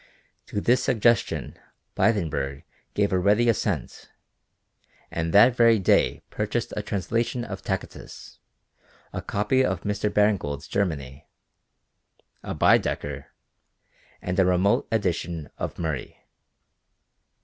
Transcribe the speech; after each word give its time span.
To 0.47 0.59
this 0.59 0.83
suggestion 0.83 1.59
Blydenburg 1.95 2.63
gave 2.95 3.13
a 3.13 3.19
ready 3.19 3.47
assent 3.47 4.09
and 5.11 5.31
that 5.31 5.55
very 5.55 5.77
day 5.77 6.23
purchased 6.31 6.73
a 6.75 6.81
translation 6.81 7.45
of 7.45 7.61
Tacitus, 7.61 8.39
a 9.13 9.21
copy 9.21 9.63
of 9.63 9.81
Mr. 9.81 10.11
Baring 10.11 10.37
Gould's 10.37 10.67
Germany, 10.67 11.27
a 12.41 12.55
Baedeker, 12.55 13.27
and 14.23 14.39
a 14.39 14.45
remote 14.47 14.87
edition 14.91 15.51
of 15.59 15.77
Murray. 15.77 16.17